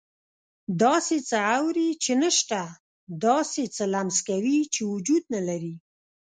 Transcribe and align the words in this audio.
داسې 0.83 1.17
څه 1.29 1.37
اوري 1.57 1.89
چې 2.03 2.11
نه 2.21 2.29
شته، 2.37 2.61
داسې 3.25 3.63
څه 3.75 3.83
لمس 3.93 4.17
کوي 4.29 4.59
چې 4.73 4.81
وجود 4.93 5.23
نه 5.33 5.41
لري. 5.47 5.75